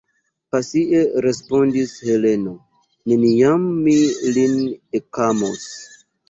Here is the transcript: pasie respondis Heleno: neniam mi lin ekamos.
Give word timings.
pasie 0.53 1.01
respondis 1.25 1.93
Heleno: 2.07 2.53
neniam 3.13 3.69
mi 3.83 3.95
lin 4.39 4.57
ekamos. 5.03 5.63